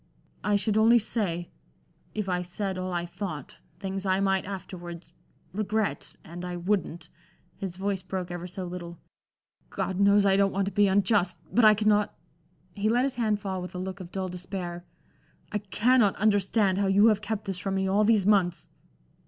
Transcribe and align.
I 0.43 0.55
should 0.55 0.77
only 0.77 0.97
say, 0.97 1.51
if 2.15 2.27
I 2.27 2.41
said 2.41 2.75
all 2.75 2.91
I 2.91 3.05
thought, 3.05 3.57
things 3.77 4.03
I 4.03 4.19
might 4.19 4.45
afterwards 4.45 5.13
regret; 5.53 6.15
and 6.23 6.43
I 6.43 6.55
wouldn't" 6.57 7.07
his 7.55 7.75
voice 7.77 8.01
broke 8.01 8.31
ever 8.31 8.47
so 8.47 8.65
little 8.65 8.97
"God 9.69 9.99
knows 9.99 10.25
I 10.25 10.37
don't 10.37 10.51
want 10.51 10.65
to 10.65 10.71
be 10.71 10.87
unjust! 10.87 11.37
But 11.53 11.65
I 11.65 11.75
cannot" 11.75 12.17
he 12.73 12.89
let 12.89 13.03
his 13.05 13.13
hand 13.13 13.39
fall 13.41 13.61
with 13.61 13.75
a 13.75 13.77
look 13.77 13.99
of 13.99 14.11
dull 14.11 14.27
despair 14.27 14.83
"I 15.51 15.59
cannot 15.59 16.15
understand 16.15 16.79
how 16.79 16.87
you 16.87 17.05
have 17.09 17.21
kept 17.21 17.45
this 17.45 17.59
from 17.59 17.75
me 17.75 17.87
all 17.87 18.03
these 18.03 18.25
months!" 18.25 18.69